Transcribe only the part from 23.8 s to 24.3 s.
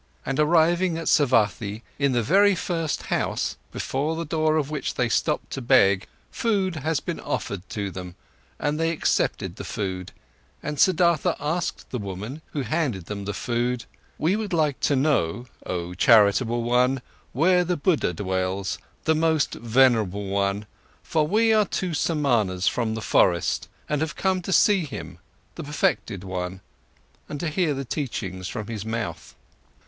and have